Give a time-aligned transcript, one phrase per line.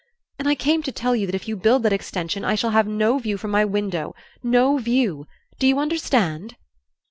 [0.39, 2.87] "And I came to tell you that if you build that extension I shall have
[2.87, 5.27] no view from my window no view!
[5.59, 6.55] Do you understand?"